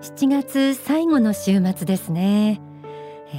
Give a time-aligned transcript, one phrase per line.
[0.00, 2.62] 7月最後の週末ですね。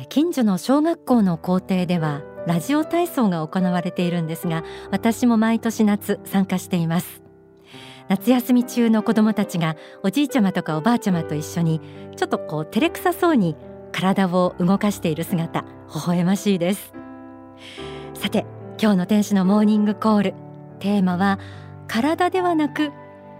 [0.09, 7.23] 近所の小学校の校庭ではラジオ体操が行われているんですが私も毎年夏参加しています。
[8.09, 11.81] 夏休み中の子どもたちがおじいちゃまとかおばあちゃまと一緒に
[12.15, 13.55] ちょっとこう照れくさそうに
[13.91, 15.67] 体を動かしている姿微
[16.05, 16.93] 笑ましいです。
[18.13, 18.45] さて
[18.79, 20.33] 今日の天使のモーニングコール。
[20.77, 21.39] テーマは
[21.87, 22.91] 体ではなく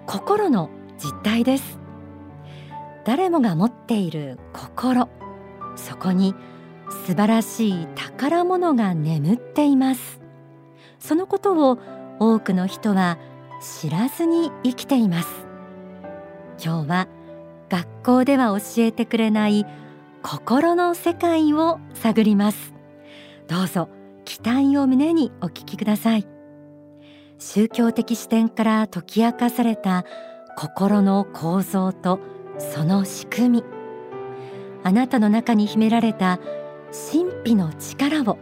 [0.08, 1.81] 心の実態です。
[3.06, 5.10] 誰もが持っている心。
[5.76, 6.36] そこに
[7.06, 10.22] 素晴らしい宝物が眠っています。
[11.00, 11.80] そのことを
[12.20, 13.18] 多くの人は
[13.62, 15.46] 知らずに生きています。
[16.64, 17.08] 今日は
[17.70, 19.66] 学校では教えてくれない
[20.22, 22.74] 心の世界を探ります。
[23.48, 23.90] どうぞ
[24.26, 26.28] 期待を胸にお聞きください。
[27.40, 30.06] 宗教的視点から解き明かされた
[30.56, 32.20] 心の構造と
[32.74, 33.64] その仕組み。
[34.84, 36.40] あなたの中に秘められた
[37.12, 38.38] 神秘の力を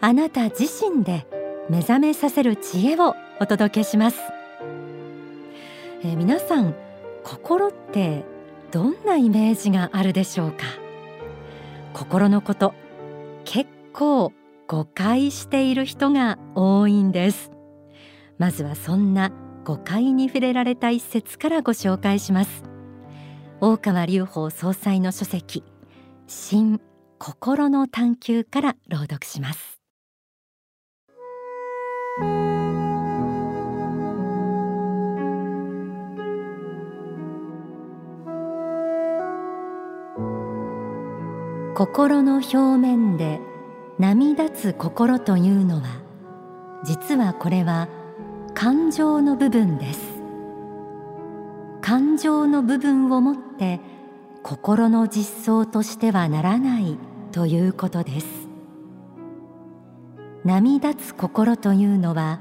[0.00, 1.26] あなた自身で
[1.68, 4.18] 目覚めさせる知恵をお届けします、
[6.02, 6.74] えー、皆さん
[7.22, 8.24] 心って
[8.72, 10.64] どんなイメージがあるでしょうか？
[11.92, 12.72] 心のこと
[13.44, 14.32] 結構
[14.66, 17.50] 誤解している人が多いんです。
[18.38, 19.30] まずはそんな
[19.64, 22.64] 誤解に触れられた一節からご紹介します。
[23.62, 25.62] 大川隆法総裁の書籍
[26.26, 26.80] 新
[27.18, 29.78] 心の探求から朗読します。
[41.74, 43.40] 心の表面で
[43.98, 46.02] 波立つ心というのは
[46.82, 47.88] 実はこれは
[48.54, 50.09] 感情の部分です。
[51.90, 53.80] 感情の部分をもって
[54.44, 56.96] 心の実相としてはならない
[57.32, 58.26] ということです。
[60.44, 62.38] 波立つ心というのは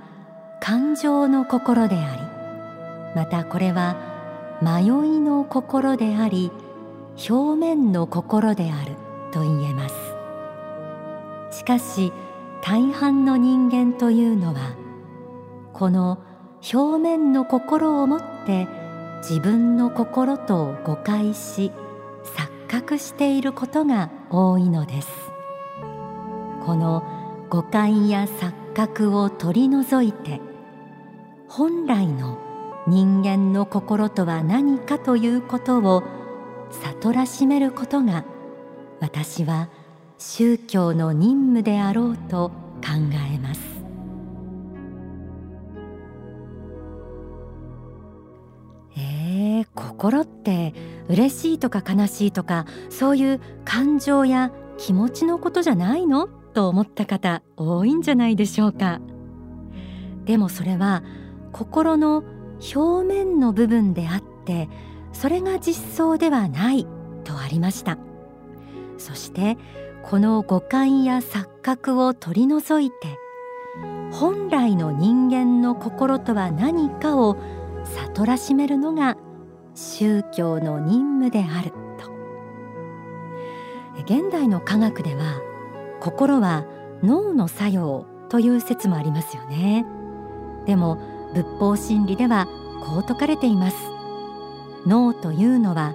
[0.62, 2.16] 感情の心であ
[3.16, 3.98] りまたこれは
[4.62, 6.52] 迷いの心であり
[7.28, 8.92] 表面の心である
[9.32, 9.96] と言えます。
[11.58, 12.14] しかし
[12.62, 14.76] 大半の人間というのは
[15.74, 16.20] この
[16.72, 18.68] 表面の心をもって
[19.22, 21.72] 自分の心と誤解し
[22.24, 25.10] 錯覚していることが多いのです。
[26.66, 27.04] この
[27.50, 30.40] 誤解や錯覚を取り除いて
[31.48, 32.38] 本来の
[32.88, 36.04] 人間の心とは何かということを
[36.70, 38.24] 悟らしめることが
[39.00, 39.70] 私は
[40.18, 42.50] 宗教の任務であろうと
[42.82, 42.94] 考
[43.34, 43.69] えます。
[50.00, 50.74] 心って
[51.10, 56.28] 嬉しいとか悲しいとかそういう感情や気持ちのことじゃないの？
[56.28, 59.02] と思った方多いんじゃないでしょうか。
[60.24, 61.04] でもそれは
[61.52, 62.24] 心の
[62.74, 64.70] 表面の部分であって
[65.12, 66.88] それが実相ではない
[67.26, 67.98] とありました。
[68.98, 69.58] そして
[70.04, 72.96] この誤解や錯覚を取り除いて
[74.12, 77.36] 本来の人間の心とは何かを
[77.84, 79.18] 悟らしめるのが
[79.80, 82.10] 宗教の任務であると。
[84.04, 85.42] 現代の科学では
[86.00, 86.66] 心は
[87.04, 89.86] 脳の作用という説もありますよね。
[90.66, 90.98] でも
[91.34, 92.48] 仏法真理では
[92.86, 93.78] こう説かれています。
[94.86, 95.94] 脳というのは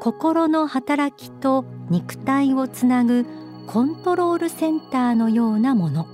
[0.00, 3.26] 心の働きと肉体をつなぐ
[3.66, 6.06] コントロールセンターのようなもの。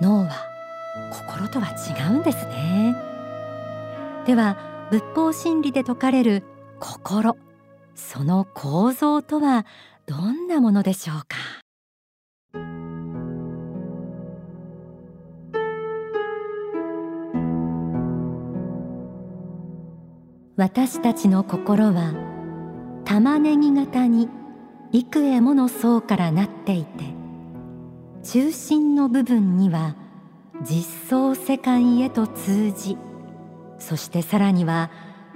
[0.00, 0.30] 脳は
[1.12, 2.96] 心とは違うんですね。
[4.26, 6.42] では仏法真理で説かれる
[6.80, 7.36] 心。
[7.94, 9.64] その構造とは
[10.06, 11.36] どんなものでしょうか？
[20.56, 22.12] 私たちの心は
[23.04, 24.28] 玉ねぎ型に
[24.92, 27.04] 幾重もの層からなっていて
[28.24, 29.94] 中心の部分には
[30.62, 32.98] 実相世界へと通じ
[33.80, 34.90] そしてさらには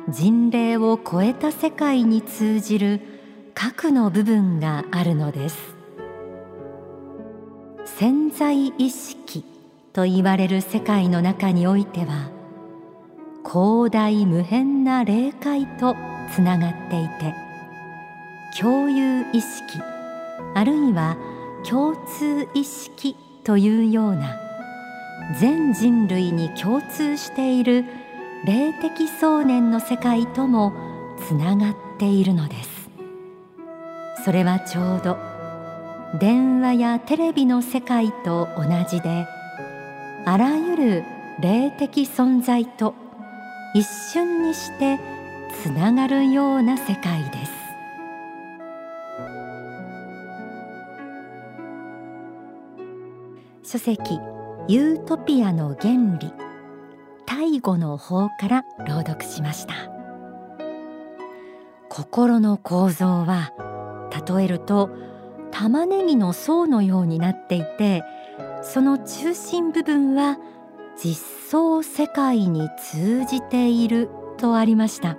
[0.08, 3.00] 人霊を超えた世界に通じる
[3.54, 5.74] 核の部分があるのです。
[7.96, 9.44] 潜在意識
[9.92, 12.30] と言われる世界の中においては
[13.46, 15.94] 広大無辺な霊界と
[16.34, 17.34] つながっていて
[18.60, 19.78] 共有意識
[20.54, 21.16] あるいは
[21.68, 24.40] 共通意識というような
[25.38, 27.84] 全人類に共通している
[28.44, 30.74] 霊的想念の世界とも
[31.26, 32.90] つながっているのです。
[34.22, 35.16] それはちょうど
[36.18, 39.26] 電話やテレビの世界と同じで
[40.26, 41.04] あらゆる
[41.40, 42.94] 霊的存在と
[43.74, 45.00] 一瞬にして
[45.62, 47.46] つながるような世界で
[53.62, 53.72] す。
[53.72, 54.20] 書籍
[54.68, 56.43] ユートピアの原理。
[57.26, 59.74] 大語の法から朗読しました。
[61.88, 63.52] 心の構造は
[64.26, 64.90] 例えると
[65.52, 68.02] 玉ねぎの層のようになっていて
[68.62, 70.38] その中心部分は
[70.96, 75.16] 実相世界に通じているとありました。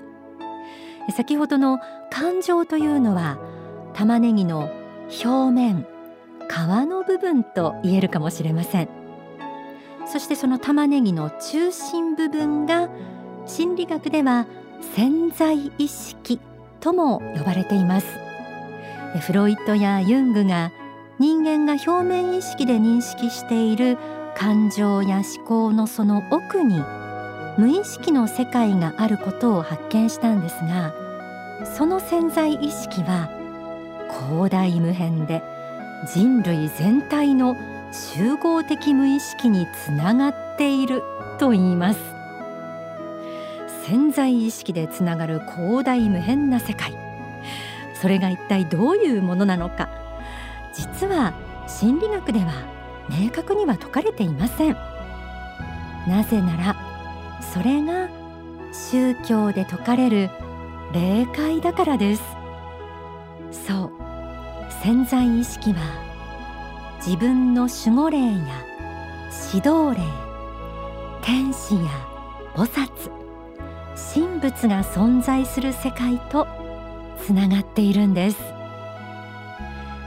[1.15, 1.79] 先ほどの
[2.09, 3.37] 感情というのは
[3.93, 4.71] 玉ねぎの
[5.23, 5.85] 表面
[6.49, 9.04] 皮の部分と言えるかもしれません。
[10.11, 12.89] そしてその玉ねぎの中心部分が
[13.45, 14.45] 心理学では
[14.95, 16.39] 潜在意識
[16.79, 18.25] とも呼ばれています。
[19.19, 20.71] フロイトやユングが
[21.19, 23.97] 人間が表面意識で認識している
[24.35, 26.81] 感情や思考のその奥に
[27.57, 30.93] 無意識の世界があることを発見したんですが
[31.77, 33.29] その潜在意識は
[34.27, 35.41] 広大無辺で
[36.13, 37.55] 人類全体の
[37.95, 41.01] 集合的無意識につながっている
[41.39, 41.99] と言います。
[43.85, 46.93] 潜在意識でつながる広大無辺な世界。
[47.93, 49.87] それが一体どういうものなのか。
[50.73, 51.33] 実は
[51.67, 52.51] 心理学では
[53.09, 54.75] 明確には説かれていません。
[56.05, 56.75] なぜなら
[57.53, 58.09] それが
[58.73, 60.29] 宗教で説かれる
[60.91, 62.23] 霊界だからです。
[63.51, 63.91] そう
[64.83, 65.79] 潜在意識は
[67.05, 68.33] 自分の守護霊や
[69.53, 70.03] 指導霊
[71.21, 71.81] 天使や
[72.55, 72.89] 菩薩
[73.95, 76.47] 神仏が存在する世界と
[77.23, 78.37] つながっているんです。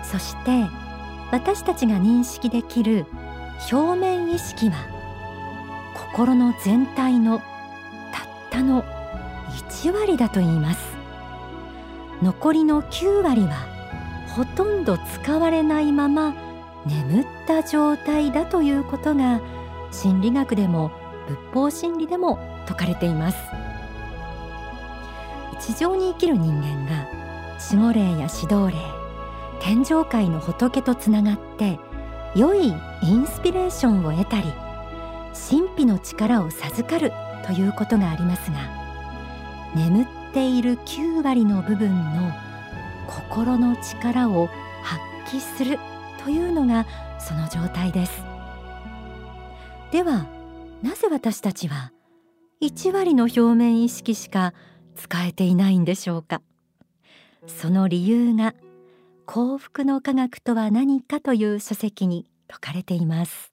[0.02, 0.66] そして
[1.30, 3.06] 私たちが認識できる
[3.70, 4.74] 表面意識は
[5.94, 7.46] 心の全体のたっ
[8.50, 8.82] たの
[9.70, 10.80] 1割だと言います。
[12.22, 13.54] 残りの9割は
[14.34, 16.47] ほとんど使われないまま
[16.86, 19.40] 眠った状態だということが
[19.90, 20.90] 心理学でも
[21.26, 23.38] 仏法真理でも説かれています。
[25.60, 27.06] 地上に生きる人間が
[27.70, 28.78] 守護霊や指導霊
[29.60, 31.78] 天上界の仏とつながって
[32.34, 32.72] 良い
[33.02, 34.52] インスピレーションを得たり
[35.50, 37.12] 神秘の力を授かる
[37.44, 38.58] ということがありますが
[39.74, 42.32] 眠っている9割の部分の
[43.06, 44.48] 心の力を
[44.82, 45.78] 発揮する
[46.28, 46.86] というのが
[47.18, 48.22] その状態です。
[49.90, 50.26] では
[50.82, 51.90] なぜ私たちは
[52.60, 54.52] 1割の表面意識しか
[54.94, 56.42] 使えていないんでしょうか？
[57.46, 58.54] その理由が
[59.24, 63.50] 幸福の科学とは何かという書籍に説かれています。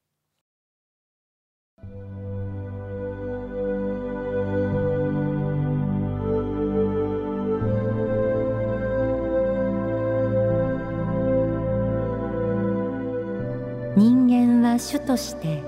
[14.78, 15.62] 主として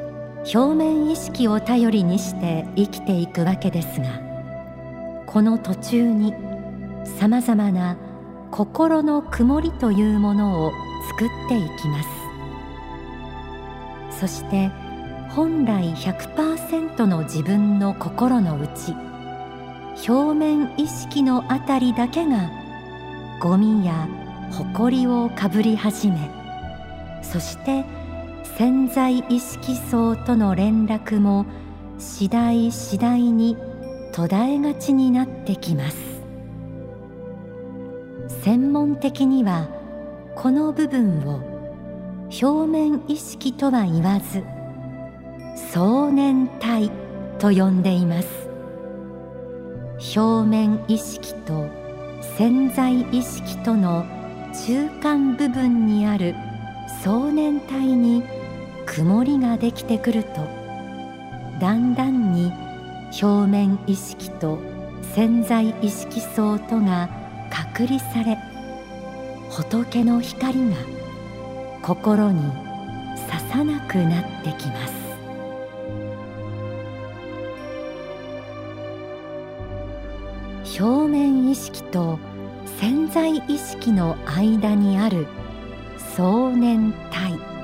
[0.54, 4.22] 表面意識を頼りにして生きていくわけですが
[5.26, 6.34] この途中に
[7.20, 7.98] さまざまな
[8.52, 10.72] 心の曇りというものを
[11.10, 12.18] 作っていきます。
[14.20, 14.72] そして
[15.30, 18.96] 本来100%の自分の心の内
[20.08, 22.50] 表面意識のあたりだけが
[23.40, 24.08] ゴミや
[24.52, 26.32] 埃をかぶり始め
[27.22, 27.86] そして
[28.56, 31.46] 潜在意識層との連絡も
[32.00, 33.58] 次第次第に
[34.14, 35.98] 途絶えがちになってきます。
[38.42, 39.68] 専門的には
[40.36, 41.42] この部分を
[42.42, 44.44] 表面意識とは言わず
[45.72, 46.90] 想念体
[47.40, 48.50] と呼んでいます。
[50.16, 51.68] 表面意識と
[52.38, 54.06] 潜在意識との
[54.66, 56.36] 中間部分にある
[57.04, 58.24] 想念体に
[58.98, 60.30] 曇りができてくると
[61.62, 62.52] だんだんに
[63.22, 64.58] 表面意識と
[65.14, 67.08] 潜在意識層とが
[67.52, 68.40] 隔離され
[69.52, 70.76] 仏の光が
[71.84, 72.42] 心に
[73.30, 74.98] ささなくなってきます。
[80.82, 82.18] 表面意識と
[82.80, 85.28] 潜在意識の間にある
[86.16, 87.57] 想念体。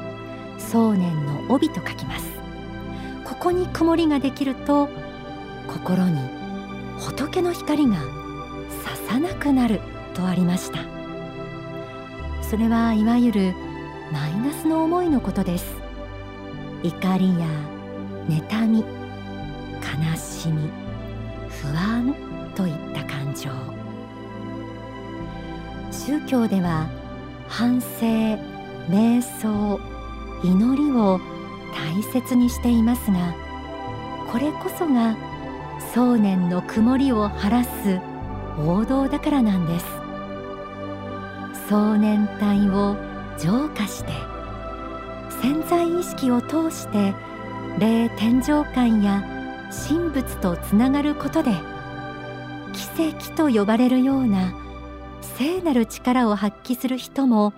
[0.73, 2.25] 想念の帯と書きます。
[3.23, 4.89] ここに曇りができると
[5.67, 6.19] 心に
[6.97, 7.97] 仏の光が
[8.83, 9.81] 刺さなくなる
[10.15, 10.79] とありました。
[12.41, 13.53] それはいわゆる
[14.11, 15.75] マイナスの思いのことです。
[16.81, 17.45] 怒りや
[18.27, 20.71] 妬み悲しみ
[21.49, 22.15] 不安
[22.55, 23.51] といった感情。
[25.91, 26.89] 宗教では
[27.47, 27.87] 反省
[28.89, 29.79] 瞑想
[30.43, 31.19] 祈りを
[31.73, 33.33] 大切にしていますが
[34.31, 35.15] これこそが
[35.93, 37.99] 想念の曇りを晴らす
[38.65, 40.03] 王道だからなんです。
[41.67, 42.95] 想念体を
[43.39, 44.11] 浄化して
[45.41, 47.13] 潜在意識を通して
[47.79, 49.23] 霊天上観や
[49.87, 51.51] 神仏とつながることで
[52.73, 54.53] 奇跡と呼ばれるような
[55.21, 57.53] 聖なる力を発揮する人も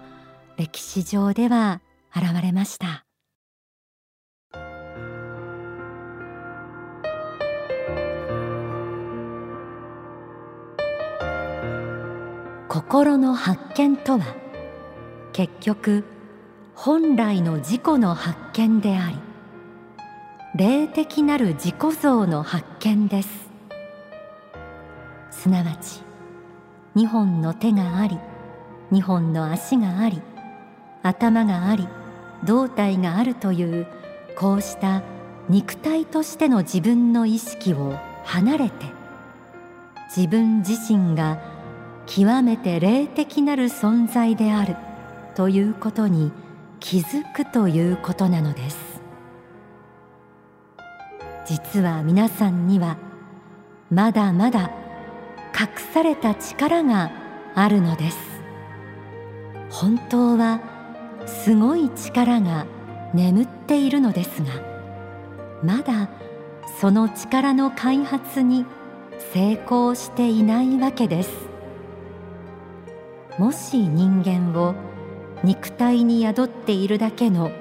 [0.56, 1.82] 歴史上では
[2.16, 3.06] 現れました。
[12.70, 14.36] 心の発見とは
[15.32, 16.04] 結局
[16.76, 19.18] 本来の自己の発見であり
[20.56, 23.30] 霊的なる自己像の発見です。
[25.32, 26.02] すなわち
[26.96, 28.18] 2本の手があり
[28.92, 30.22] 2本の足があり
[31.04, 31.88] 頭があり
[32.44, 33.88] 胴体があるという
[34.36, 35.04] こうした
[35.50, 38.88] 肉体としての自分の意識を離れて
[40.16, 41.40] 自分自身が
[42.06, 44.76] 極めて霊的なる存在である
[45.36, 46.32] ということに
[46.80, 49.02] 気づくということなのです。
[51.46, 52.98] 実は皆さんには
[53.92, 54.72] まだまだ
[55.60, 57.12] 隠された力が
[57.54, 58.18] あるのです。
[59.70, 60.75] 本当は
[61.26, 62.66] すごい力が
[63.14, 64.62] 眠っているのですが
[65.64, 66.10] まだ
[66.80, 68.66] その力の開発に
[69.34, 71.56] 成功していないわけです。
[73.38, 74.76] もし人間を
[75.44, 77.52] 肉体に宿っているだけの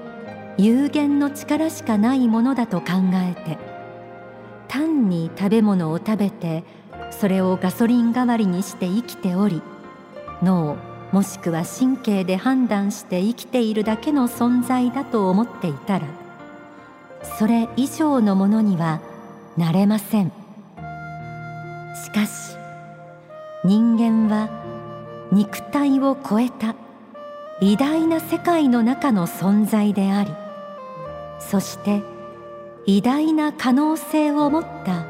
[0.57, 3.59] 有限の力しかないものだと考えて
[4.69, 6.63] 単に食べ物を食べて
[7.11, 9.63] それをガソリン代わりにして生きており
[10.43, 10.77] 脳
[11.15, 16.09] もしくは神経で判断して生きているだけの存在だと思っていたら
[17.39, 19.01] それ以上のものには
[19.57, 20.33] なれません。
[21.95, 22.57] しかし
[23.65, 24.49] 人間は
[25.31, 26.75] 肉体を超えた
[27.61, 30.33] 偉大な世界の中の存在であり
[31.39, 32.03] そして
[32.87, 35.07] 偉大な可能性を持った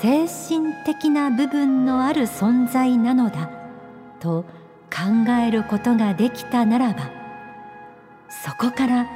[0.00, 3.50] 精神的な部分のある存在なのだ
[4.18, 4.61] と
[4.92, 7.10] 考えることができたならば
[8.28, 9.06] そこから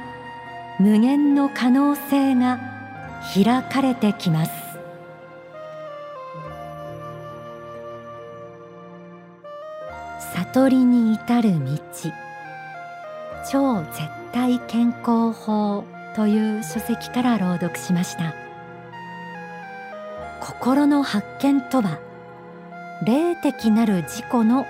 [0.79, 2.59] 無限の可能性が
[3.33, 4.51] 開かれてきます。
[10.35, 11.77] 悟りに至る道
[13.49, 15.83] 超絶対健康法
[16.15, 18.33] という書籍から朗読しました。
[20.41, 21.99] 心の発見とは
[23.03, 24.65] 霊的なる自己の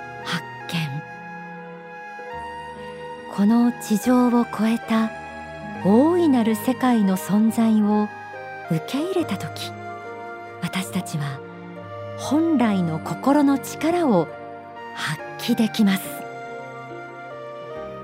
[3.38, 5.12] この地上を超えた
[5.86, 8.10] 大いなる世界の存在を
[8.72, 9.72] 受け入れた時
[10.64, 11.40] 私たちは
[12.18, 14.28] 本来の心の力を
[14.96, 16.04] 発揮できます。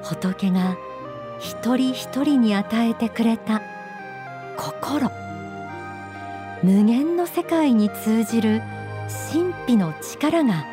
[0.03, 0.77] 仏が
[1.39, 3.63] 一人一人に与えてくれた
[4.55, 5.09] 心
[6.61, 8.61] 無限の世界に通じる
[9.31, 10.63] 神秘の力が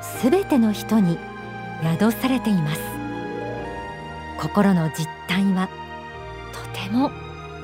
[0.00, 1.18] すべての人に
[1.82, 2.95] 宿されています。
[4.38, 5.68] 心の実態は
[6.52, 7.10] とても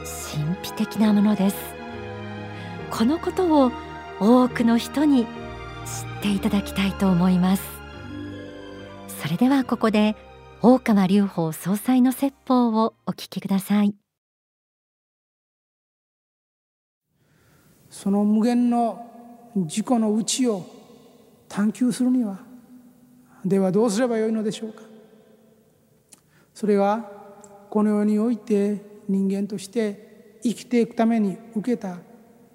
[0.05, 1.57] 神秘的なものです。
[2.91, 3.73] このことを
[4.21, 7.63] 多くの人に知っていただきたいと思います。
[9.21, 10.17] それではここで
[10.63, 13.95] 大川隆法総裁の説法をお聞きください。
[17.91, 19.07] その無限の
[19.55, 20.65] 自己の内を
[21.49, 22.39] 探求するには
[23.45, 24.92] ではどうすればよいのでしょうか。
[26.55, 27.09] それは
[27.71, 31.99] この世において人間として生きていくために受けた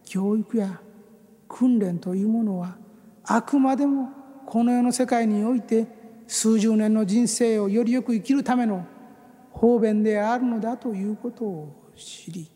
[0.05, 0.79] 教育や
[1.47, 2.77] 訓練というものは
[3.23, 4.09] あくまでも
[4.45, 5.87] この世の世界において
[6.27, 8.85] 数十年の人生をよりよく生きるための
[9.51, 12.51] 方便であるのだということを知り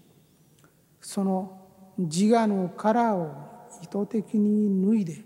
[1.01, 1.59] その
[1.97, 3.31] 自我の殻を
[3.81, 5.23] 意図的に脱いで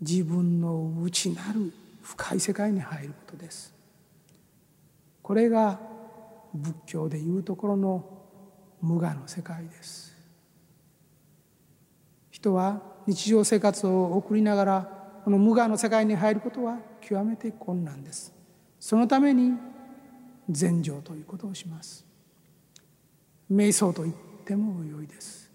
[0.00, 1.72] 自分の内なる
[2.10, 3.72] 深い世界に入ることです。
[5.22, 5.78] これが
[6.52, 8.04] 仏教でいうところの
[8.80, 10.16] 無我の世界です。
[12.32, 18.34] 人は日常生活を送りながらこの無我の世界に入ることは極めて困難です。
[18.80, 19.52] そのために
[20.48, 22.04] 禅情ということをします。
[23.52, 24.14] 瞑想と言っ
[24.44, 25.48] ても良いです。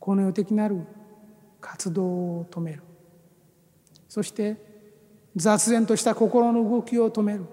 [0.00, 0.80] この世的なる
[1.60, 2.82] 活動を止める。
[4.08, 4.65] そして
[5.36, 7.44] 雑然とした心の動きを止める。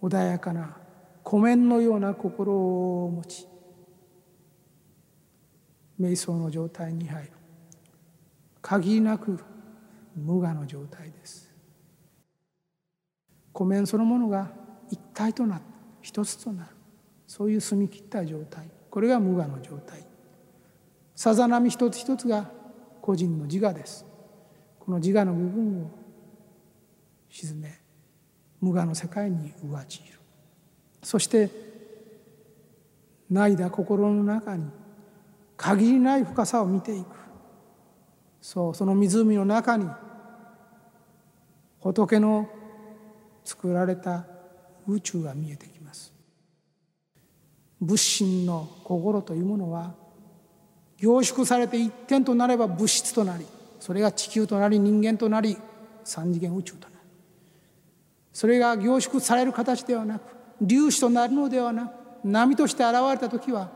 [0.00, 0.76] 穏やかな
[1.24, 3.48] 湖面のような心を持ち
[6.00, 7.32] 瞑想の状態に入る。
[8.62, 9.40] 限りなく
[10.14, 11.52] 無我の状態です。
[13.52, 14.52] 湖面そのものが
[14.90, 15.62] 一体となる。
[16.00, 16.70] 一つとなる。
[17.26, 18.70] そういう澄み切った状態。
[18.90, 20.06] これが無我の状態。
[21.16, 22.48] さざ波一つ一つが
[23.02, 24.06] 個人の自我です。
[24.78, 25.97] この自我の部分を
[27.30, 27.80] 沈め
[28.60, 30.18] 無我の世界に上ちいる。
[31.02, 31.50] そして
[33.30, 34.64] 泣いだ心の中に
[35.56, 37.06] 限りない深さを見ていく。
[38.40, 39.88] そうその湖の中に
[41.80, 42.48] 仏の
[43.44, 44.24] 作られた
[44.86, 46.12] 宇宙が見えてきます。
[47.80, 49.94] 仏心の心というものは
[50.96, 53.46] 凝縮されて一点となれば物質となり
[53.78, 55.56] それが地球となり人間となり
[56.02, 56.97] 三次元宇宙となる。
[58.38, 60.22] それが凝縮される形ではなく
[60.64, 61.90] 粒子となるのではなく
[62.22, 63.68] 波として現れた時は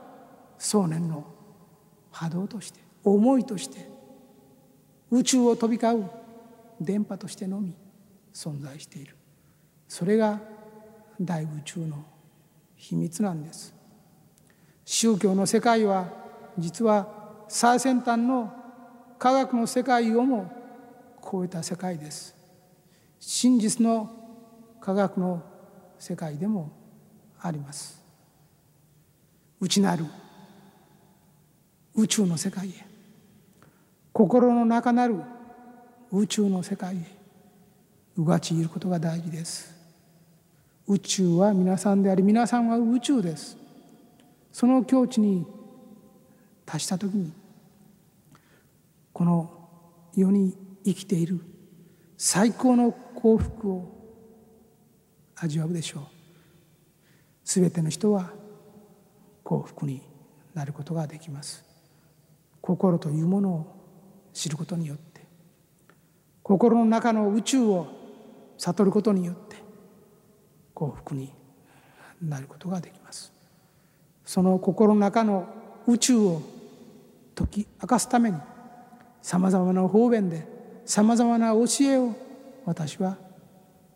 [0.57, 1.27] 想念の
[2.13, 3.91] 波動として思いとして
[5.11, 6.11] 宇宙を飛び交う
[6.81, 7.75] 電波としてのみ
[8.33, 9.17] 存在している。
[9.89, 10.39] それが
[11.21, 12.05] 大宇宙の
[12.77, 13.75] 秘密なんです。
[14.85, 16.07] 宗教の世界は
[16.57, 17.09] 実は
[17.49, 18.53] 最先端の
[19.19, 20.53] 科学の世界をも
[21.21, 22.37] 超えた世界です。
[23.19, 24.22] 真実の
[24.83, 25.43] 科学の
[25.99, 26.73] 世界でも
[27.41, 28.03] あります。
[29.61, 30.05] 内なる
[31.95, 32.73] 宇宙の世界へ。
[34.13, 35.21] 心の中なる
[36.11, 36.99] 宇宙の世界へ。
[38.17, 39.73] うがちいることが大事です。
[40.89, 43.57] 宇宙は皆さんであり皆さんは宇宙です。
[44.51, 45.47] その境地に
[46.67, 47.33] 達した時に
[49.13, 49.69] この
[50.15, 51.41] 世に生きている
[52.19, 54.02] 最高の幸福を
[55.43, 56.03] 味わうでしょう。
[57.45, 58.31] すべての人は
[59.43, 60.01] 幸福に
[60.55, 61.65] なることができます。
[62.61, 63.67] 心というものを
[64.33, 65.21] 知ることによって
[66.43, 67.89] 心の中の宇宙を
[68.57, 69.57] 悟ることによって
[70.75, 71.33] 幸福に
[72.23, 73.33] なることができます。
[74.25, 75.49] その心の中の
[75.89, 76.43] 宇宙を
[77.35, 78.39] 解き明かすために
[79.21, 80.47] さまざまな方便で
[80.87, 82.15] さまざまな教えを
[82.65, 83.19] 私は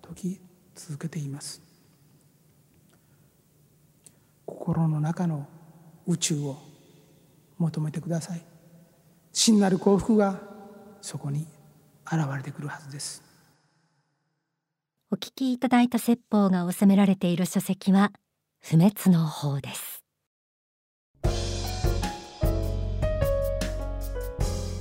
[0.03, 0.46] 解き
[0.77, 1.63] 続けています。
[4.45, 5.49] 心の中の
[6.07, 6.57] 宇宙を
[7.59, 8.43] 求めてください。
[9.33, 10.41] 真なる幸福が
[11.01, 11.47] そこに
[12.07, 13.23] 現れてくるはずです。
[15.11, 18.13] お聞きいただいた説法が収められている書籍は
[18.61, 20.05] 不滅の法です。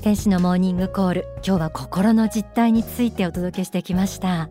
[0.01, 1.25] 天使のモーニングコール。
[1.45, 4.49] 今日は心の実態についてお届けしてきました。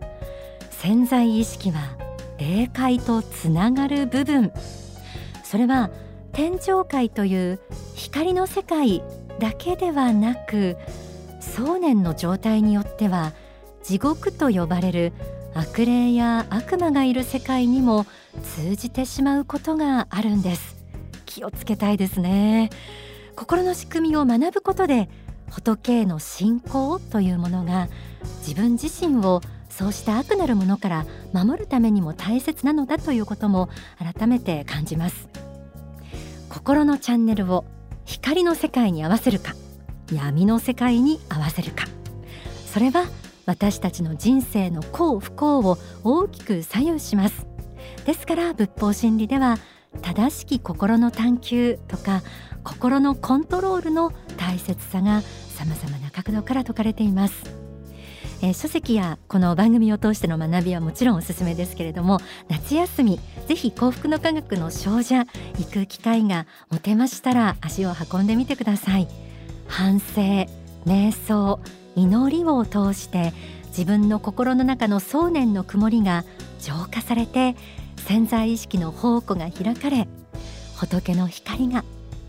[0.84, 1.96] 潜在意識は
[2.36, 4.52] 霊界とつながる部分。
[5.42, 5.88] それは
[6.32, 7.60] 天上界という
[7.94, 9.02] 光の世界
[9.40, 10.76] だけではなく
[11.40, 13.32] 想念の状態によっては
[13.82, 15.14] 地獄と呼ばれる
[15.54, 18.04] 悪霊や悪魔がいる世界にも
[18.42, 20.76] 通じてしまうことがあるんです。
[21.24, 22.68] 気をつけたいですね。
[23.36, 25.08] 心の仕組みを学ぶことで
[25.50, 27.88] 仏への信仰というものが
[28.46, 29.40] 自分自身を
[29.76, 35.28] そうした悪なるものから守るためにも大切なのだということも改めて感じます。
[36.48, 37.64] 心のチャンネルを
[38.04, 39.56] 光の世界に合わせるか
[40.12, 41.86] 闇の世界に合わせるか。
[42.72, 43.06] それは
[43.46, 47.44] 私たちの人生の幸不幸を大きく左右します。
[48.06, 49.58] ですから仏法真理では
[50.02, 52.22] 正しき心の探求とか
[52.62, 57.63] 心のコントロールの大切さが様々な角度から説かれています。
[58.44, 65.20] えー、書籍やこの番組を通しての学びはもちろんおすすめですけれども夏休みぜひ幸福の科学の少女
[65.56, 69.08] 行く機会が持てましたら足を運んでみてください。
[69.66, 70.46] 反省
[70.84, 71.58] 瞑想
[71.96, 73.32] 祈りを通して
[73.68, 76.24] 自分の心の中の想念の曇りが
[76.60, 77.56] 浄化されて
[77.96, 80.06] 潜在意識の宝庫が開かれ
[80.76, 81.82] 仏の光が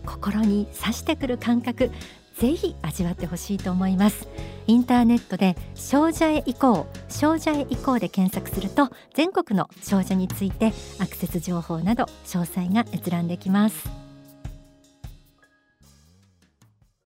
[0.06, 1.90] 心に差してくる感覚
[2.38, 4.28] ぜひ味わってほしいと思います。
[4.66, 14.05] インターネットで少女へ行こう少女へ行こうで検索すると全国の少女についてアクセス情報など詳細が閲覧できます。